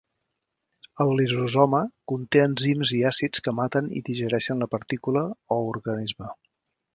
El 1.03 1.11
lisosoma 1.17 1.81
conté 2.11 2.41
enzims 2.45 2.93
i 3.01 3.01
àcids 3.11 3.45
que 3.49 3.53
maten 3.61 3.93
i 4.01 4.03
digereixen 4.09 4.65
la 4.65 4.69
partícula 4.77 5.25
o 5.59 5.59
organisme. 5.77 6.33